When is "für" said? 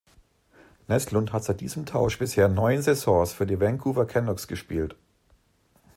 3.33-3.45